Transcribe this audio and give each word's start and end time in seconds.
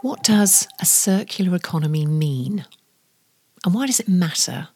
What 0.00 0.22
does 0.22 0.68
a 0.80 0.84
circular 0.84 1.56
economy 1.56 2.06
mean? 2.06 2.64
And 3.64 3.74
why 3.74 3.86
does 3.86 3.98
it 3.98 4.06
matter 4.06 4.68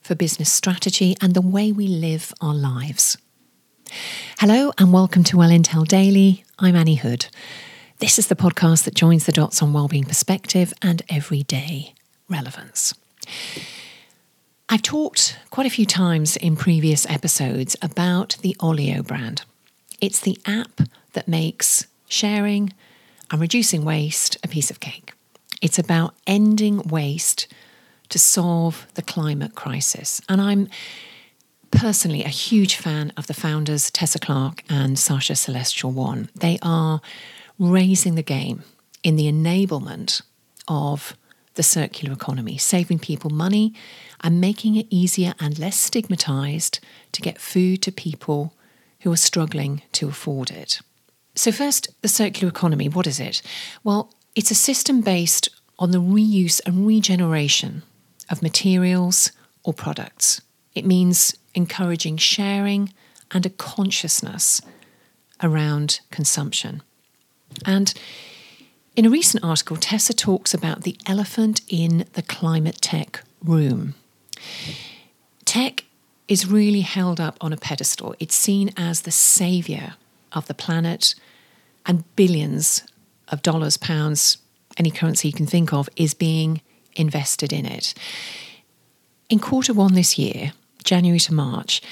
for 0.00 0.14
business 0.14 0.52
strategy 0.52 1.16
and 1.20 1.34
the 1.34 1.40
way 1.40 1.72
we 1.72 1.88
live 1.88 2.32
our 2.40 2.54
lives? 2.54 3.18
Hello, 4.38 4.70
and 4.78 4.92
welcome 4.92 5.24
to 5.24 5.36
Well 5.36 5.50
Intel 5.50 5.84
Daily. 5.84 6.44
I'm 6.60 6.76
Annie 6.76 6.94
Hood. 6.94 7.26
This 7.98 8.20
is 8.20 8.28
the 8.28 8.36
podcast 8.36 8.84
that 8.84 8.94
joins 8.94 9.26
the 9.26 9.32
dots 9.32 9.60
on 9.60 9.72
wellbeing 9.72 10.04
perspective 10.04 10.72
and 10.80 11.02
everyday 11.08 11.92
relevance. 12.28 12.94
I've 14.68 14.82
talked 14.82 15.40
quite 15.50 15.66
a 15.66 15.70
few 15.70 15.86
times 15.86 16.36
in 16.36 16.54
previous 16.54 17.04
episodes 17.10 17.74
about 17.82 18.36
the 18.42 18.54
Olio 18.62 19.02
brand. 19.02 19.42
It's 20.00 20.20
the 20.20 20.38
app 20.46 20.82
that 21.14 21.26
makes 21.26 21.88
sharing, 22.08 22.72
and 23.30 23.40
reducing 23.40 23.84
waste 23.84 24.36
a 24.42 24.48
piece 24.48 24.70
of 24.70 24.80
cake. 24.80 25.12
It's 25.60 25.78
about 25.78 26.14
ending 26.26 26.82
waste 26.82 27.46
to 28.08 28.18
solve 28.18 28.86
the 28.94 29.02
climate 29.02 29.54
crisis. 29.54 30.20
And 30.28 30.40
I'm 30.40 30.68
personally 31.70 32.24
a 32.24 32.28
huge 32.28 32.76
fan 32.76 33.12
of 33.16 33.26
the 33.26 33.34
founders, 33.34 33.90
Tessa 33.90 34.18
Clarke 34.18 34.62
and 34.68 34.96
Saasha 34.96 35.36
Celestial 35.36 35.90
One. 35.90 36.30
They 36.34 36.58
are 36.62 37.00
raising 37.58 38.14
the 38.14 38.22
game 38.22 38.62
in 39.02 39.16
the 39.16 39.30
enablement 39.30 40.22
of 40.66 41.16
the 41.54 41.62
circular 41.62 42.14
economy, 42.14 42.56
saving 42.56 43.00
people 43.00 43.30
money 43.30 43.74
and 44.22 44.40
making 44.40 44.76
it 44.76 44.86
easier 44.90 45.34
and 45.40 45.58
less 45.58 45.76
stigmatized 45.76 46.78
to 47.12 47.20
get 47.20 47.40
food 47.40 47.82
to 47.82 47.92
people 47.92 48.54
who 49.00 49.12
are 49.12 49.16
struggling 49.16 49.82
to 49.92 50.08
afford 50.08 50.50
it. 50.50 50.80
So, 51.34 51.52
first, 51.52 51.88
the 52.02 52.08
circular 52.08 52.48
economy. 52.48 52.88
What 52.88 53.06
is 53.06 53.20
it? 53.20 53.42
Well, 53.84 54.12
it's 54.34 54.50
a 54.50 54.56
system 54.56 55.00
based 55.00 55.48
on 55.78 55.90
the 55.92 56.00
reuse 56.00 56.60
and 56.66 56.86
regeneration 56.86 57.82
of 58.28 58.42
materials 58.42 59.32
or 59.62 59.72
products. 59.72 60.40
It 60.74 60.84
means 60.84 61.36
encouraging 61.54 62.16
sharing 62.16 62.92
and 63.30 63.44
a 63.46 63.50
consciousness 63.50 64.60
around 65.42 66.00
consumption. 66.10 66.82
And 67.64 67.92
in 68.96 69.06
a 69.06 69.10
recent 69.10 69.44
article, 69.44 69.76
Tessa 69.76 70.12
talks 70.12 70.52
about 70.52 70.82
the 70.82 70.96
elephant 71.06 71.60
in 71.68 72.04
the 72.14 72.22
climate 72.22 72.78
tech 72.80 73.22
room. 73.42 73.94
Tech 75.44 75.84
is 76.26 76.46
really 76.46 76.80
held 76.80 77.20
up 77.20 77.36
on 77.40 77.52
a 77.52 77.56
pedestal. 77.56 78.14
It's 78.18 78.34
seen 78.34 78.70
as 78.76 79.02
the 79.02 79.10
savior 79.10 79.94
of 80.32 80.46
the 80.46 80.54
planet 80.54 81.14
and 81.86 82.04
billions 82.16 82.82
of 83.28 83.42
dollars, 83.42 83.76
pounds, 83.76 84.38
any 84.76 84.90
currency 84.90 85.28
you 85.28 85.34
can 85.34 85.46
think 85.46 85.72
of, 85.72 85.88
is 85.96 86.14
being 86.14 86.60
invested 86.94 87.52
in 87.52 87.66
it. 87.66 87.94
In 89.28 89.38
quarter 89.38 89.72
one 89.72 89.94
this 89.94 90.18
year, 90.18 90.52
January 90.84 91.20
to 91.20 91.34
March, 91.34 91.82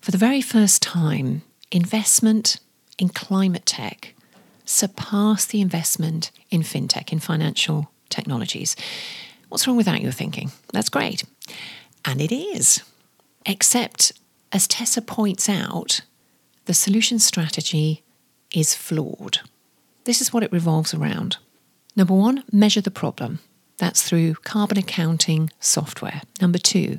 for 0.00 0.10
the 0.10 0.18
very 0.18 0.40
first 0.40 0.82
time, 0.82 1.42
investment 1.70 2.58
in 2.98 3.08
climate 3.08 3.66
tech 3.66 4.14
surpassed 4.64 5.50
the 5.50 5.60
investment 5.60 6.30
in 6.50 6.62
fintech, 6.62 7.12
in 7.12 7.18
financial 7.18 7.90
technologies. 8.08 8.76
What's 9.48 9.66
wrong 9.66 9.76
with 9.76 9.86
that, 9.86 10.00
you're 10.00 10.12
thinking? 10.12 10.50
That's 10.72 10.88
great. 10.88 11.24
And 12.04 12.20
it 12.20 12.32
is. 12.32 12.82
Except, 13.44 14.12
as 14.50 14.66
Tessa 14.66 15.02
points 15.02 15.48
out, 15.48 16.00
the 16.64 16.74
solution 16.74 17.18
strategy 17.18 18.02
is 18.54 18.74
flawed. 18.74 19.40
This 20.04 20.20
is 20.20 20.32
what 20.32 20.42
it 20.42 20.52
revolves 20.52 20.94
around. 20.94 21.38
Number 21.96 22.14
one, 22.14 22.44
measure 22.52 22.80
the 22.80 22.90
problem. 22.90 23.40
That's 23.78 24.02
through 24.02 24.34
carbon 24.34 24.78
accounting 24.78 25.50
software. 25.60 26.22
Number 26.40 26.58
two, 26.58 26.98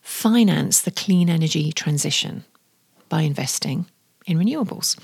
finance 0.00 0.80
the 0.80 0.90
clean 0.90 1.28
energy 1.28 1.72
transition 1.72 2.44
by 3.08 3.22
investing 3.22 3.86
in 4.26 4.38
renewables. 4.38 4.98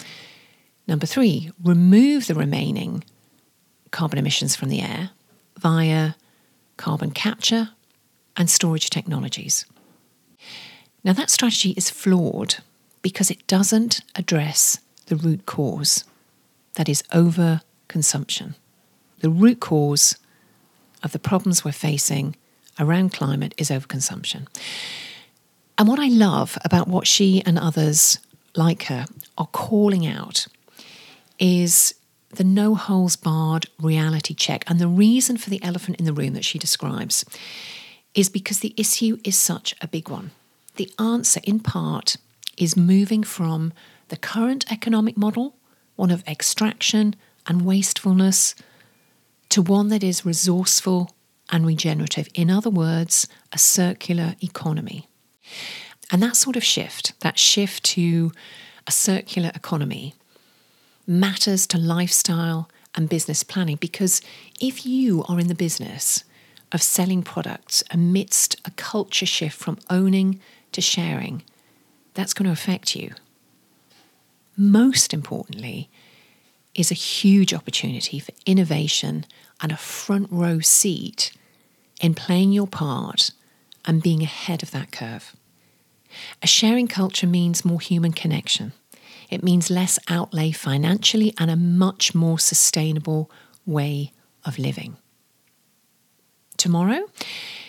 Number 0.87 1.07
three, 1.07 1.51
remove 1.63 2.27
the 2.27 2.35
remaining 2.35 3.05
carbon 3.91 4.19
emissions 4.19 4.57
from 4.57 4.69
the 4.69 4.81
air 4.81 5.11
via 5.59 6.15
carbon 6.77 7.11
capture 7.11 7.71
and 8.37 8.51
storage 8.51 8.91
technologies. 8.91 9.65
Now, 11.05 11.13
that 11.13 11.31
strategy 11.31 11.71
is 11.77 11.91
flawed 11.91 12.57
because 13.05 13.31
it 13.31 13.47
doesn't 13.47 14.01
address 14.17 14.79
the 15.07 15.15
root 15.15 15.45
cause 15.45 16.05
that 16.73 16.89
is 16.89 17.03
overconsumption. 17.13 18.55
The 19.21 19.29
root 19.29 19.61
cause 19.61 20.17
of 21.03 21.13
the 21.13 21.19
problems 21.19 21.63
we're 21.65 21.73
facing 21.73 22.35
around 22.81 23.13
climate 23.13 23.55
is 23.59 23.69
overconsumption. 23.69 24.47
And 25.77 25.87
what 25.87 26.01
I 26.01 26.09
love 26.09 26.57
about 26.65 26.89
what 26.89 27.07
she 27.07 27.43
and 27.45 27.59
others 27.59 28.19
like 28.57 28.85
her 28.85 29.05
are 29.37 29.49
calling 29.49 30.07
out 30.07 30.47
is 31.39 31.95
the 32.31 32.45
no 32.45 32.75
holes 32.75 33.17
barred 33.17 33.67
reality 33.79 34.33
check. 34.33 34.65
And 34.67 34.79
the 34.79 34.89
reason 34.89 35.37
for 35.37 35.51
the 35.51 35.63
elephant 35.63 35.99
in 35.99 36.07
the 36.07 36.15
room 36.15 36.33
that 36.33 36.45
she 36.45 36.59
describes 36.59 37.27
is 38.15 38.31
because 38.31 38.61
the 38.61 38.73
issue 38.79 39.19
is 39.25 39.37
such 39.37 39.75
a 39.83 39.89
big 39.89 40.09
one. 40.09 40.31
The 40.77 40.91
answer, 40.99 41.41
in 41.45 41.61
part, 41.61 42.17
is 42.57 42.77
moving 42.77 43.23
from 43.23 43.73
the 44.09 44.17
current 44.17 44.71
economic 44.71 45.17
model, 45.17 45.57
one 45.97 46.11
of 46.11 46.27
extraction 46.27 47.17
and 47.47 47.63
wastefulness, 47.63 48.55
to 49.51 49.63
one 49.63 49.89
that 49.89 50.03
is 50.03 50.27
resourceful 50.27 51.15
and 51.51 51.67
regenerative. 51.67 52.29
In 52.35 52.51
other 52.51 52.71
words, 52.71 53.29
a 53.53 53.59
circular 53.59 54.35
economy. 54.41 55.09
And 56.11 56.23
that 56.23 56.37
sort 56.37 56.57
of 56.57 56.65
shift, 56.65 57.19
that 57.21 57.39
shift 57.39 57.85
to 57.85 58.33
a 58.87 58.93
circular 58.93 59.51
economy, 59.55 60.15
matters 61.07 61.67
to 61.69 61.79
lifestyle 61.79 62.69
and 62.95 63.09
business 63.09 63.43
planning 63.43 63.77
because 63.77 64.21
if 64.61 64.87
you 64.87 65.25
are 65.29 65.41
in 65.41 65.49
the 65.49 65.55
business 65.55 66.25
of 66.73 66.83
selling 66.83 67.23
products 67.23 67.83
amidst 67.91 68.61
a 68.65 68.71
culture 68.73 69.27
shift 69.27 69.57
from 69.57 69.79
owning 69.91 70.41
to 70.73 70.81
sharing, 70.81 71.43
that's 72.15 72.35
going 72.35 72.47
to 72.47 72.53
affect 72.53 72.97
you 72.97 73.13
most 74.57 75.13
importantly, 75.13 75.91
is 76.75 76.91
a 76.91 76.95
huge 76.95 77.55
opportunity 77.55 78.19
for 78.19 78.33
innovation 78.47 79.25
and 79.61 79.73
a 79.73 79.77
front 79.77 80.29
row 80.31 80.61
seat 80.61 81.33
in 82.01 82.15
playing 82.15 82.53
your 82.53 82.67
part 82.67 83.31
and 83.85 84.03
being 84.03 84.23
ahead 84.23 84.63
of 84.63 84.71
that 84.73 84.91
curve. 84.91 85.35
A 86.43 86.47
sharing 86.47 86.89
culture 86.89 87.27
means 87.27 87.65
more 87.65 87.81
human 87.81 88.13
connection. 88.13 88.73
It 89.31 89.43
means 89.43 89.71
less 89.71 89.99
outlay 90.09 90.53
financially 90.53 91.35
and 91.39 91.51
a 91.51 91.57
much 91.57 92.15
more 92.15 92.39
sustainable 92.39 93.31
way 93.67 94.13
of 94.45 94.59
living. 94.59 94.97
Tomorrow, 96.57 97.07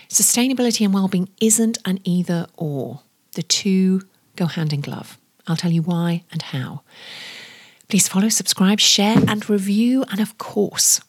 sustainability 0.09 0.85
and 0.85 0.93
well-being 0.93 1.29
isn't 1.41 1.77
an 1.85 1.99
either 2.03 2.47
or. 2.55 3.01
The 3.33 3.43
two 3.43 4.01
go 4.35 4.45
hand 4.45 4.73
in 4.73 4.81
glove. 4.81 5.17
I'll 5.47 5.55
tell 5.55 5.71
you 5.71 5.81
why 5.81 6.23
and 6.31 6.41
how. 6.41 6.81
Please 7.87 8.07
follow, 8.07 8.29
subscribe, 8.29 8.79
share, 8.79 9.17
and 9.27 9.47
review, 9.49 10.03
and 10.09 10.19
of 10.19 10.37
course, 10.37 11.01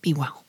be 0.00 0.14
well. 0.14 0.44